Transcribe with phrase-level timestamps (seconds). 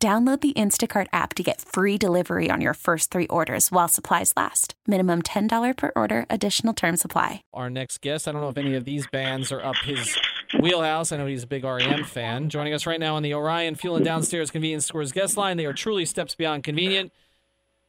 [0.00, 4.32] Download the Instacart app to get free delivery on your first three orders while supplies
[4.36, 4.74] last.
[4.86, 7.42] Minimum $10 per order, additional term supply.
[7.52, 10.16] Our next guest, I don't know if any of these bands are up his
[10.60, 11.10] wheelhouse.
[11.10, 12.48] I know he's a big REM fan.
[12.48, 15.56] Joining us right now on the Orion Fuel and Downstairs Convenience Stores guest line.
[15.56, 17.12] They are truly steps beyond convenient.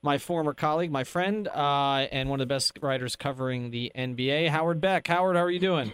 [0.01, 4.49] My former colleague, my friend, uh, and one of the best writers covering the NBA,
[4.49, 5.05] Howard Beck.
[5.05, 5.91] Howard, how are you doing?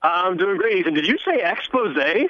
[0.00, 0.94] I'm doing great, Ethan.
[0.94, 2.28] Did you say Exposé?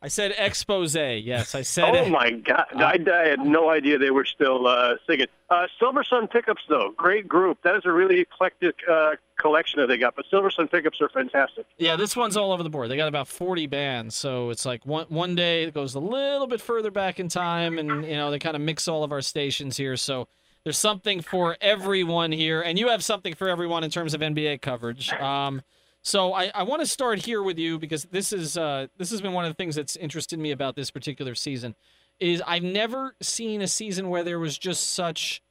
[0.00, 1.20] I said Exposé.
[1.24, 2.66] Yes, I said Oh my God!
[2.76, 5.26] I, I had no idea they were still uh, singing.
[5.50, 7.58] Uh, Silver Sun Pickups, though, great group.
[7.64, 10.14] That is a really eclectic uh, collection that they got.
[10.14, 11.66] But Silver Sun Pickups are fantastic.
[11.78, 12.90] Yeah, this one's all over the board.
[12.90, 16.46] They got about 40 bands, so it's like one one day it goes a little
[16.46, 19.22] bit further back in time, and you know they kind of mix all of our
[19.22, 19.96] stations here.
[19.96, 20.28] So
[20.62, 24.60] there's something for everyone here, and you have something for everyone in terms of NBA
[24.60, 25.12] coverage.
[25.14, 25.62] Um,
[26.08, 29.20] so I, I want to start here with you because this is uh, this has
[29.20, 31.74] been one of the things that's interested me about this particular season.
[32.18, 35.42] Is I've never seen a season where there was just such,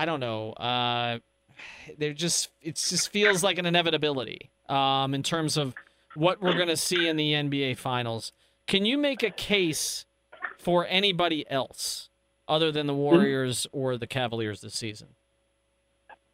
[0.00, 1.20] I don't know, uh,
[1.96, 5.74] there just it just feels like an inevitability um, in terms of
[6.16, 8.32] what we're going to see in the NBA Finals.
[8.66, 10.06] Can you make a case
[10.58, 12.08] for anybody else
[12.48, 15.10] other than the Warriors or the Cavaliers this season?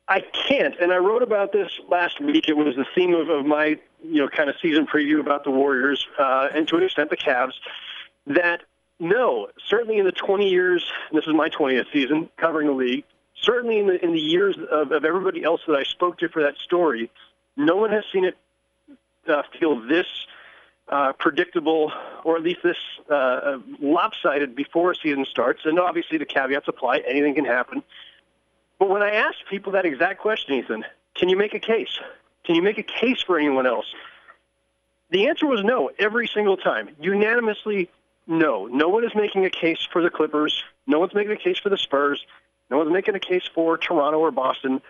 [0.08, 2.48] I can't, and I wrote about this last week.
[2.48, 5.50] It was the theme of, of my, you know, kind of season preview about the
[5.50, 7.54] Warriors, uh, and to an extent the Cavs.
[8.28, 8.62] That
[9.00, 13.04] no, certainly in the 20 years, this is my 20th season covering the league.
[13.42, 16.42] Certainly in the in the years of, of everybody else that I spoke to for
[16.42, 17.10] that story,
[17.56, 18.36] no one has seen it
[19.28, 20.06] uh, feel this
[20.89, 21.92] uh, predictable,
[22.24, 22.77] or at least this
[23.11, 25.62] uh, lopsided before a season starts.
[25.64, 27.83] And obviously, the caveats apply; anything can happen.
[28.79, 31.98] But when I asked people that exact question, Ethan, can you make a case?
[32.45, 33.87] Can you make a case for anyone else?
[35.11, 36.91] The answer was no every single time.
[37.01, 37.91] Unanimously,
[38.27, 38.67] no.
[38.67, 40.63] No one is making a case for the Clippers.
[40.87, 42.25] No one's making a case for the Spurs.
[42.70, 44.81] No one's making a case for Toronto or Boston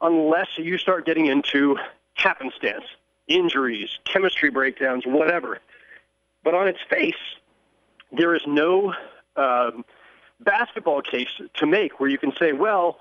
[0.00, 1.76] unless you start getting into
[2.14, 2.84] happenstance,
[3.28, 5.58] injuries, chemistry breakdowns, whatever.
[6.42, 7.14] But on its face,
[8.12, 8.94] there is no
[9.36, 9.84] um,
[10.40, 12.98] basketball case to make where you can say, well,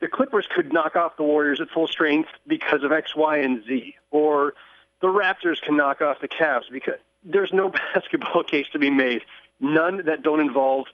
[0.00, 3.64] the Clippers could knock off the Warriors at full strength because of X, Y, and
[3.64, 4.54] Z, or
[5.00, 9.22] the Raptors can knock off the Cavs because there's no basketball case to be made.
[9.60, 10.86] None that don't involve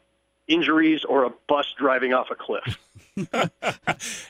[0.48, 2.78] injuries or a bus driving off a cliff.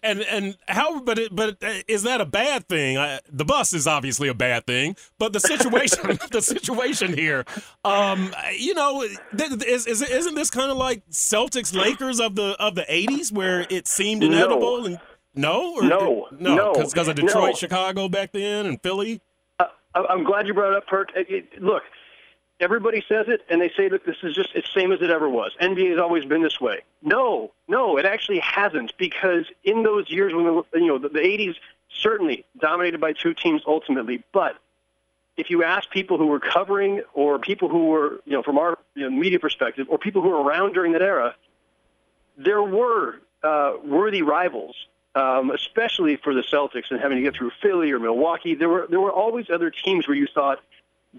[0.02, 1.56] and and how but it, but
[1.88, 5.40] is that a bad thing I, the bus is obviously a bad thing but the
[5.40, 7.44] situation the situation here
[7.84, 12.76] um you know is, is isn't this kind of like Celtics Lakers of the of
[12.76, 14.86] the 80s where it seemed inevitable no.
[14.86, 15.00] and
[15.34, 17.54] no or, no no because no, of Detroit no.
[17.54, 19.20] Chicago back then and Philly
[19.58, 21.82] uh, I'm glad you brought it up Perk it, it, look
[22.60, 25.28] everybody says it and they say that this is just it's same as it ever
[25.28, 25.52] was.
[25.60, 26.82] NBA has always been this way.
[27.02, 31.20] No, no, it actually hasn't because in those years when the, you know the, the
[31.20, 31.54] 80s
[31.90, 34.56] certainly dominated by two teams ultimately, but
[35.36, 38.78] if you ask people who were covering or people who were you know from our
[38.94, 41.34] you know, media perspective or people who were around during that era,
[42.36, 44.74] there were uh, worthy rivals.
[45.14, 48.86] Um, especially for the Celtics and having to get through Philly or Milwaukee, there were
[48.90, 50.58] there were always other teams where you thought,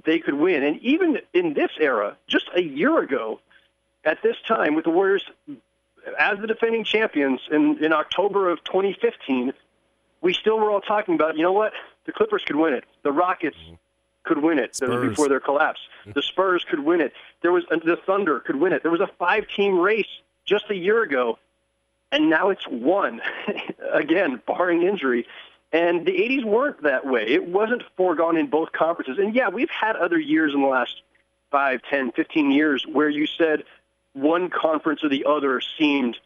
[0.06, 0.64] they could win.
[0.64, 3.40] And even in this era, just a year ago,
[4.04, 5.24] at this time, with the Warriors
[6.18, 9.54] as the defending champions in, in October of 2015,
[10.22, 11.74] we still were all talking about, you know what?
[12.06, 12.86] The Clippers could win it.
[13.04, 13.76] The Rockets mm-hmm.
[14.24, 15.10] could win it Spurs.
[15.10, 15.80] before their collapse.
[16.02, 16.12] Mm-hmm.
[16.16, 17.14] The Spurs could win it.
[17.42, 18.82] There was the Thunder could win it.
[18.82, 20.08] There was a five-team race
[20.46, 21.38] just a year ago,
[22.12, 23.22] and now it's one
[23.94, 25.28] again, barring injury.
[25.72, 27.26] And the 80s weren't that way.
[27.28, 29.18] It wasn't foregone in both conferences.
[29.20, 31.02] And yeah, we've had other years in the last
[31.52, 33.64] 5, 10, 15 years where you said
[34.14, 36.18] one conference or the other seemed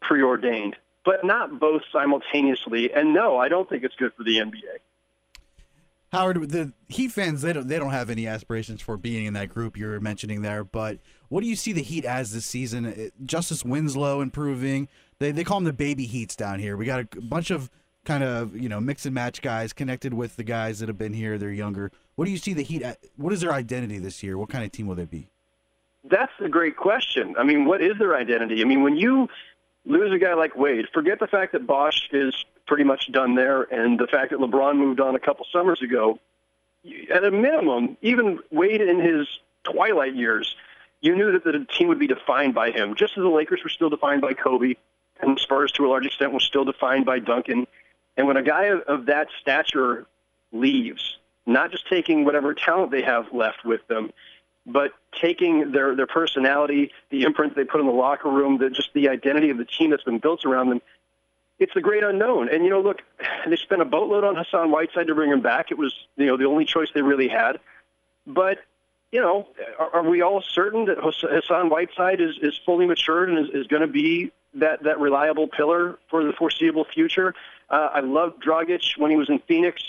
[0.00, 2.92] preordained, but not both simultaneously.
[2.92, 4.78] And no, I don't think it's good for the NBA.
[6.12, 9.48] Howard, the Heat fans they don't they don't have any aspirations for being in that
[9.48, 10.62] group you're mentioning there.
[10.62, 10.98] But
[11.28, 13.10] what do you see the Heat as this season?
[13.26, 14.86] Justice Winslow improving.
[15.18, 16.76] They they call them the baby Heats down here.
[16.76, 17.68] We got a bunch of
[18.04, 21.12] kind of you know mix and match guys connected with the guys that have been
[21.12, 21.38] here.
[21.38, 21.90] They're younger.
[22.14, 22.82] What do you see the Heat?
[22.82, 24.38] At, what is their identity this year?
[24.38, 25.28] What kind of team will they be?
[26.04, 27.34] that's a great question.
[27.38, 28.60] I mean, what is their identity?
[28.60, 29.28] I mean, when you
[29.86, 33.62] lose a guy like Wade, forget the fact that Bosh is pretty much done there,
[33.62, 36.18] and the fact that LeBron moved on a couple summers ago.
[37.10, 39.26] At a minimum, even Wade in his
[39.64, 40.54] twilight years,
[41.00, 43.70] you knew that the team would be defined by him, just as the Lakers were
[43.70, 44.74] still defined by Kobe,
[45.20, 47.66] and the Spurs, to a large extent, were still defined by Duncan.
[48.16, 50.06] And when a guy of, that stature
[50.52, 54.12] leaves, not just taking whatever talent they have left with them,
[54.66, 58.90] but taking their their personality, the imprint they put in the locker room, the, just
[58.94, 60.80] the identity of the team that's been built around them.
[61.58, 62.48] It's the great unknown.
[62.48, 63.02] And you know, look,
[63.46, 65.70] they spent a boatload on Hassan Whiteside to bring him back.
[65.70, 67.60] It was you know the only choice they really had.
[68.26, 68.58] But
[69.12, 73.38] you know, are, are we all certain that Hassan Whiteside is is fully matured and
[73.38, 77.34] is, is going to be that that reliable pillar for the foreseeable future?
[77.70, 79.82] Uh, I loved Dragic when he was in Phoenix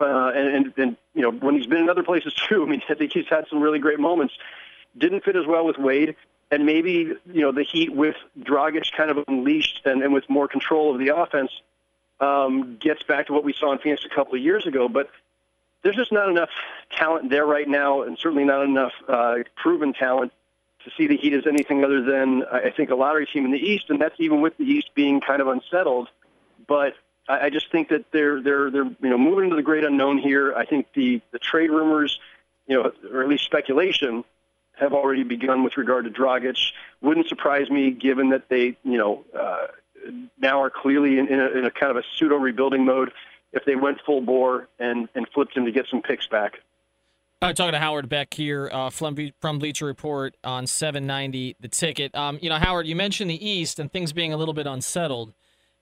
[0.00, 2.62] uh, and, and, and you know when he's been in other places too.
[2.62, 4.34] I mean, I think he's had some really great moments.
[4.96, 6.16] Didn't fit as well with Wade,
[6.50, 6.90] and maybe
[7.26, 10.98] you know the Heat with Dragic kind of unleashed and, and with more control of
[10.98, 11.50] the offense
[12.20, 14.88] um, gets back to what we saw in Phoenix a couple of years ago.
[14.88, 15.10] But
[15.82, 16.50] there's just not enough
[16.96, 20.32] talent there right now, and certainly not enough uh, proven talent
[20.86, 23.58] to see the Heat as anything other than I think a lottery team in the
[23.58, 26.08] East, and that's even with the East being kind of unsettled.
[26.68, 26.94] But
[27.28, 30.18] I, I just think that they're they're they're you know moving into the great unknown
[30.18, 30.54] here.
[30.54, 32.20] I think the the trade rumors,
[32.68, 34.24] you know, or at least speculation,
[34.78, 36.56] have already begun with regard to Dragic.
[37.00, 39.66] Wouldn't surprise me, given that they you know uh,
[40.38, 43.12] now are clearly in, in, a, in a kind of a pseudo rebuilding mode.
[43.52, 46.60] If they went full bore and and flipped him to get some picks back.
[47.42, 52.14] I'm talking to Howard Beck here uh, from, Bleacher Report on 790 The Ticket.
[52.14, 55.34] Um, you know, Howard, you mentioned the East and things being a little bit unsettled.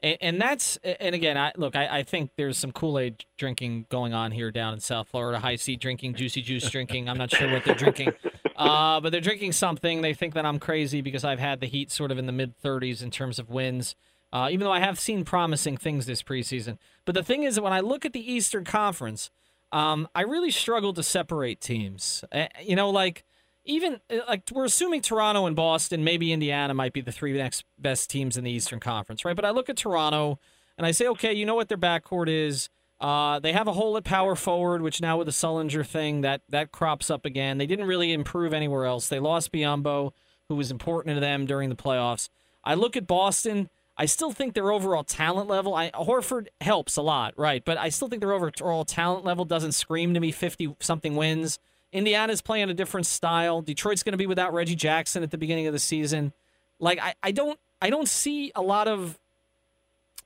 [0.02, 3.86] And, and that's and again, I look, I, I think there's some Kool Aid drinking
[3.88, 5.38] going on here down in South Florida.
[5.38, 7.08] Hi-C drinking, juicy juice drinking.
[7.08, 8.12] I'm not sure what they're drinking,
[8.56, 10.02] uh, but they're drinking something.
[10.02, 12.60] They think that I'm crazy because I've had the Heat sort of in the mid
[12.60, 13.94] 30s in terms of wins.
[14.32, 16.78] Uh, even though I have seen promising things this preseason.
[17.04, 19.30] But the thing is that when I look at the Eastern Conference,
[19.74, 22.24] um, I really struggle to separate teams.
[22.30, 23.24] Uh, you know, like
[23.64, 27.64] even uh, like we're assuming Toronto and Boston, maybe Indiana might be the three next
[27.76, 29.34] best teams in the Eastern Conference, right?
[29.34, 30.38] But I look at Toronto
[30.78, 32.68] and I say, okay, you know what their backcourt is.
[33.00, 36.42] Uh, they have a hole at power forward, which now with the Sullinger thing that
[36.50, 37.58] that crops up again.
[37.58, 39.08] They didn't really improve anywhere else.
[39.08, 40.12] They lost Biyombo,
[40.48, 42.28] who was important to them during the playoffs.
[42.62, 43.68] I look at Boston.
[43.96, 45.74] I still think their overall talent level.
[45.74, 47.64] I, Horford helps a lot, right?
[47.64, 51.58] But I still think their overall talent level doesn't scream to me fifty something wins.
[51.92, 53.62] Indiana's playing a different style.
[53.62, 56.32] Detroit's going to be without Reggie Jackson at the beginning of the season.
[56.80, 59.18] Like I, I don't I don't see a lot of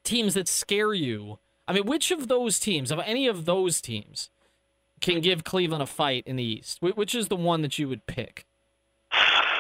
[0.03, 1.39] teams that scare you.
[1.67, 4.31] I mean, which of those teams, of any of those teams,
[5.03, 6.81] can give Cleveland a fight in the East?
[6.81, 8.47] Which is the one that you would pick?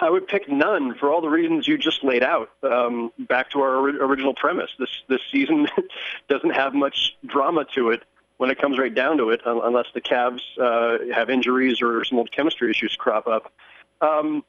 [0.01, 2.51] I would pick none for all the reasons you just laid out.
[2.63, 5.69] Um, back to our original premise, this this season
[6.29, 8.03] doesn't have much drama to it
[8.37, 12.19] when it comes right down to it, unless the Cavs uh, have injuries or some
[12.19, 13.53] old chemistry issues crop up.
[14.01, 14.45] Um,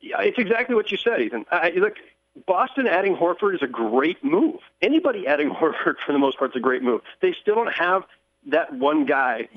[0.00, 1.44] yeah, it's exactly what you said, Ethan.
[1.50, 1.96] I, look,
[2.46, 4.60] Boston adding Horford is a great move.
[4.80, 7.02] Anybody adding Horford, for the most part, is a great move.
[7.20, 8.04] They still don't have
[8.46, 9.48] that one guy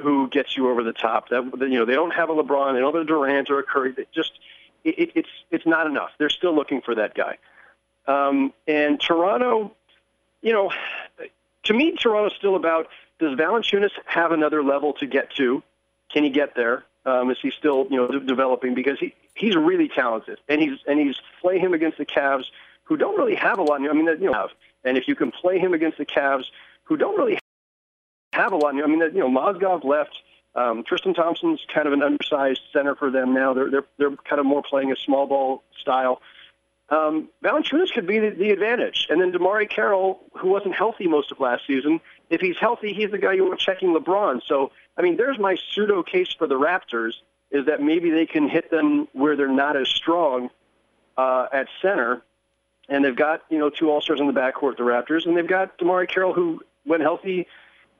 [0.00, 1.30] who gets you over the top.
[1.30, 3.62] That you know, they don't have a LeBron, they don't have a Durant or a
[3.62, 3.92] Curry.
[3.92, 4.32] They just
[4.84, 6.10] it, it's it's not enough.
[6.18, 7.38] They're still looking for that guy.
[8.06, 9.74] Um, and Toronto,
[10.42, 10.70] you know,
[11.64, 12.88] to me, Toronto's still about
[13.18, 15.62] does Valanciunas have another level to get to?
[16.12, 16.84] Can he get there?
[17.06, 18.74] Um, is he still you know de- developing?
[18.74, 22.46] Because he he's really talented, and he's and he's play him against the Cavs,
[22.84, 23.80] who don't really have a lot.
[23.80, 24.50] I mean, you know, have
[24.84, 26.46] and if you can play him against the Cavs,
[26.84, 27.38] who don't really
[28.32, 28.74] have a lot.
[28.74, 30.16] I mean, you know, Mozgov left.
[30.56, 33.54] Um, Tristan Thompson's kind of an undersized center for them now.
[33.54, 36.20] They're they're they're kind of more playing a small ball style.
[36.90, 41.32] Um, Valanciunas could be the, the advantage, and then DeMarre Carroll, who wasn't healthy most
[41.32, 44.42] of last season, if he's healthy, he's the guy you want checking LeBron.
[44.46, 47.14] So, I mean, there's my pseudo case for the Raptors
[47.50, 50.50] is that maybe they can hit them where they're not as strong
[51.16, 52.22] uh, at center,
[52.88, 55.46] and they've got you know two All Stars in the backcourt, the Raptors, and they've
[55.46, 57.46] got DeMarre Carroll who, when healthy,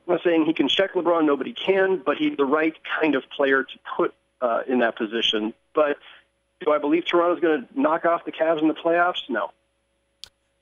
[0.07, 3.23] I'm not saying he can check LeBron, nobody can, but he's the right kind of
[3.35, 5.55] player to put uh, in that position.
[5.75, 5.97] But
[6.61, 9.23] do I believe Toronto's going to knock off the Cavs in the playoffs?
[9.29, 9.51] No.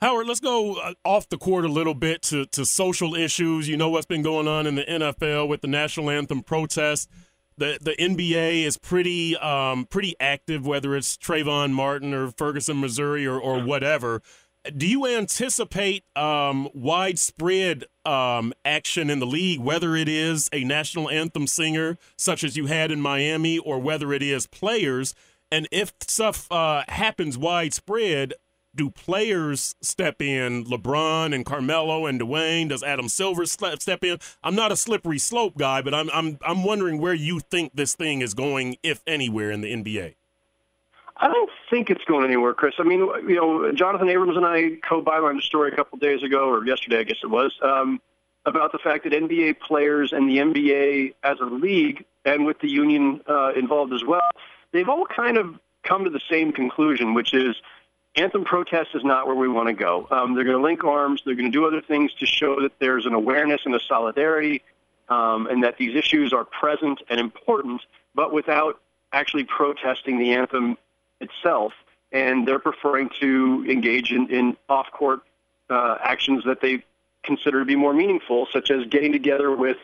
[0.01, 3.69] Howard, let's go uh, off the court a little bit to, to social issues.
[3.69, 7.09] You know what's been going on in the NFL with the national anthem protest.
[7.57, 13.27] The the NBA is pretty um, pretty active, whether it's Trayvon Martin or Ferguson, Missouri,
[13.27, 14.23] or, or whatever.
[14.77, 21.11] Do you anticipate um, widespread um, action in the league, whether it is a national
[21.11, 25.15] anthem singer such as you had in Miami, or whether it is players
[25.51, 28.35] And if stuff uh, happens widespread,
[28.75, 30.65] do players step in?
[30.65, 32.69] LeBron and Carmelo and Dwyane?
[32.69, 34.19] Does Adam Silver step in?
[34.43, 37.95] I'm not a slippery slope guy, but I'm I'm I'm wondering where you think this
[37.95, 40.15] thing is going, if anywhere, in the NBA.
[41.17, 42.75] I don't think it's going anywhere, Chris.
[42.79, 46.49] I mean, you know, Jonathan Abrams and I co-bylined a story a couple days ago,
[46.49, 48.01] or yesterday, I guess it was, um,
[48.45, 52.69] about the fact that NBA players and the NBA as a league, and with the
[52.69, 54.21] union uh, involved as well,
[54.73, 57.57] they've all kind of come to the same conclusion, which is
[58.17, 60.07] anthem protest is not where we want to go.
[60.11, 61.23] Um, they're going to link arms.
[61.25, 64.63] They're going to do other things to show that there's an awareness and a solidarity,
[65.09, 67.83] um, and that these issues are present and important,
[68.15, 68.81] but without
[69.13, 70.79] actually protesting the anthem
[71.23, 71.73] itself.
[72.11, 75.21] And they're preferring to engage in, in off-court
[75.71, 76.85] uh, actions that they
[77.23, 79.79] consider to be more meaningful, such as getting together with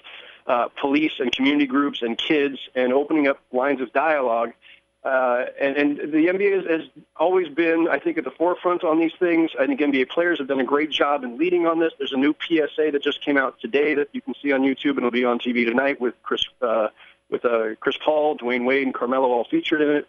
[0.47, 4.53] uh, police and community groups and kids and opening up lines of dialogue
[5.05, 8.99] uh, and, and the NBA has, has always been, I think, at the forefront on
[8.99, 9.51] these things.
[9.59, 11.93] I think NBA players have done a great job in leading on this.
[11.99, 14.91] There's a new PSA that just came out today that you can see on YouTube,
[14.91, 16.89] and it'll be on TV tonight with Chris, uh,
[17.31, 20.09] with uh, Chris Paul, Dwyane Wade, and Carmelo all featured in it.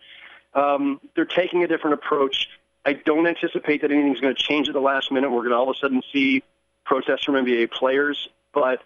[0.54, 2.48] Um, they're taking a different approach.
[2.86, 5.30] I don't anticipate that anything's going to change at the last minute.
[5.30, 6.44] We're going to all of a sudden see
[6.86, 8.82] protests from NBA players, but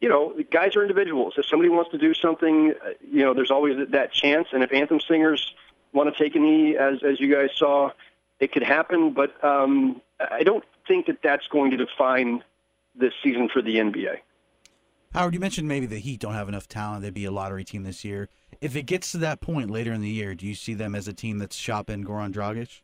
[0.00, 1.34] you know, guys are individuals.
[1.38, 4.48] If somebody wants to do something, uh, you know, there's always that chance.
[4.52, 5.54] And if anthem singers
[5.92, 7.90] want to take a knee, as as you guys saw,
[8.40, 9.12] it could happen.
[9.12, 12.42] But um, I don't think that that's going to define
[12.96, 14.18] this season for the NBA.
[15.12, 17.02] Howard, you mentioned maybe the Heat don't have enough talent.
[17.02, 18.28] They'd be a lottery team this year.
[18.62, 21.08] If it gets to that point later in the year, do you see them as
[21.08, 22.80] a team that's shopping Goran Dragic?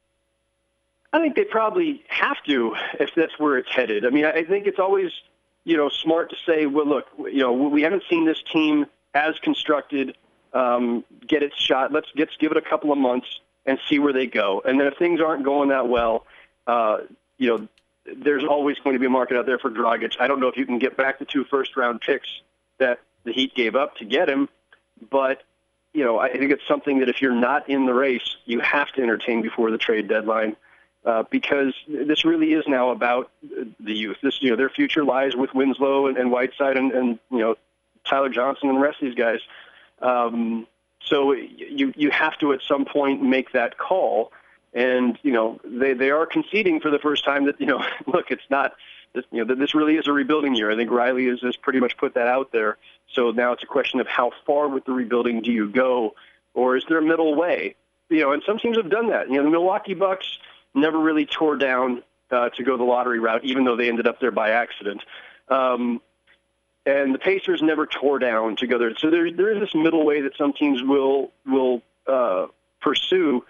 [1.12, 4.04] I think they probably have to if that's where it's headed.
[4.04, 5.10] I mean, I think it's always
[5.68, 9.38] you know, smart to say, well, look, you know, we haven't seen this team as
[9.40, 10.16] constructed
[10.54, 11.92] um, get its shot.
[11.92, 13.26] Let's let's give it a couple of months
[13.66, 14.62] and see where they go.
[14.64, 16.24] And then if things aren't going that well,
[16.66, 17.00] uh,
[17.36, 17.68] you know,
[18.16, 20.16] there's always going to be a market out there for Dragic.
[20.18, 22.28] I don't know if you can get back the two first round picks
[22.78, 24.48] that the Heat gave up to get him,
[25.10, 25.42] but
[25.92, 28.88] you know, I think it's something that if you're not in the race, you have
[28.92, 30.56] to entertain before the trade deadline.
[31.04, 33.30] Uh, because this really is now about
[33.80, 34.18] the youth.
[34.22, 37.54] This, you know, their future lies with Winslow and, and Whiteside and, and you know
[38.04, 39.38] Tyler Johnson and the rest of these guys.
[40.02, 40.66] Um,
[41.00, 44.32] so you you have to at some point make that call,
[44.74, 48.30] and you know they they are conceding for the first time that you know look
[48.30, 48.74] it's not
[49.14, 50.70] this, you know this really is a rebuilding year.
[50.70, 52.76] I think Riley has, has pretty much put that out there.
[53.14, 56.14] So now it's a question of how far with the rebuilding do you go,
[56.54, 57.74] or is there a middle way?
[58.08, 59.28] You know, and some teams have done that.
[59.28, 60.38] You know, the Milwaukee Bucks
[60.74, 64.20] never really tore down uh, to go the lottery route, even though they ended up
[64.20, 65.02] there by accident.
[65.48, 66.00] Um,
[66.86, 68.94] and the Pacers never tore down to go there.
[68.96, 72.46] So there, there is this middle way that some teams will will uh,
[72.80, 73.44] pursue,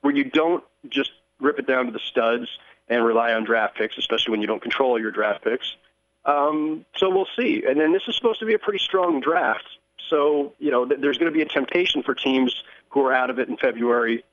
[0.00, 2.48] where you don't just rip it down to the studs
[2.88, 5.76] and rely on draft picks, especially when you don't control your draft picks.
[6.24, 7.64] Um, so we'll see.
[7.66, 9.66] And then this is supposed to be a pretty strong draft.
[10.10, 13.30] So you know, th- there's going to be a temptation for teams who are out
[13.30, 14.24] of it in February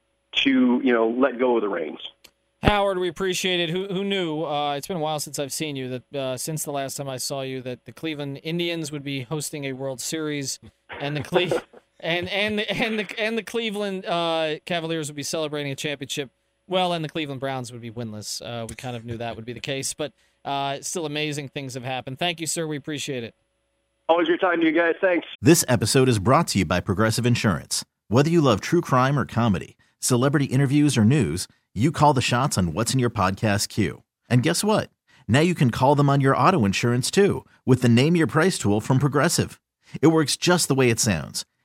[0.43, 1.99] to you know let go of the reins.
[2.63, 3.69] Howard, we appreciate it.
[3.71, 4.43] Who, who knew?
[4.43, 5.89] Uh, it's been a while since I've seen you.
[5.89, 9.21] That uh, since the last time I saw you, that the Cleveland Indians would be
[9.23, 10.59] hosting a World Series,
[10.99, 11.61] and the Cle-
[11.99, 16.29] and and and the and the Cleveland uh, Cavaliers would be celebrating a championship.
[16.71, 18.41] Well, and the Cleveland Browns would be winless.
[18.41, 20.13] Uh, we kind of knew that would be the case, but
[20.45, 22.17] uh, still amazing things have happened.
[22.17, 22.65] Thank you, sir.
[22.65, 23.35] We appreciate it.
[24.07, 24.95] Always your time to you guys.
[25.01, 25.27] Thanks.
[25.41, 27.83] This episode is brought to you by Progressive Insurance.
[28.07, 32.57] Whether you love true crime or comedy, celebrity interviews or news you call the shots
[32.57, 34.03] on what's in your podcast queue.
[34.29, 34.89] And guess what?
[35.27, 38.57] Now you can call them on your auto insurance too with the Name Your Price
[38.57, 39.59] tool from Progressive.
[40.01, 41.45] It works just the way it sounds.